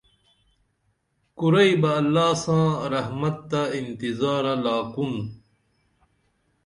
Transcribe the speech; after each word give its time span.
کُرئی 1.37 1.71
بہ 1.81 1.91
اللہ 1.99 2.31
ساں 2.43 2.67
رحمت 2.93 3.37
تہ 3.49 3.61
انتظارہ 3.79 4.53
لاکُن 4.63 5.13